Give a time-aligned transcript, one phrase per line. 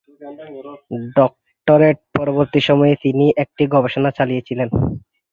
[1.17, 4.69] Doctorate পরবর্তী সময়ে তিনি একটি গবেষণা চালিয়েছিলেন।